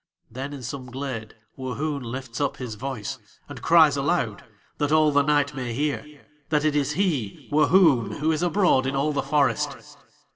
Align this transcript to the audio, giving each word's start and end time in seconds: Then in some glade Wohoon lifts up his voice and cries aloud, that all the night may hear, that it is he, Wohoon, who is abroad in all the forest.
Then 0.31 0.51
in 0.51 0.63
some 0.63 0.87
glade 0.87 1.35
Wohoon 1.55 2.01
lifts 2.01 2.41
up 2.41 2.57
his 2.57 2.73
voice 2.73 3.19
and 3.47 3.61
cries 3.61 3.95
aloud, 3.95 4.43
that 4.79 4.91
all 4.91 5.11
the 5.11 5.21
night 5.21 5.53
may 5.53 5.73
hear, 5.73 6.23
that 6.49 6.65
it 6.65 6.75
is 6.75 6.93
he, 6.93 7.47
Wohoon, 7.51 8.13
who 8.13 8.31
is 8.31 8.41
abroad 8.41 8.87
in 8.87 8.95
all 8.95 9.11
the 9.13 9.21
forest. 9.21 9.77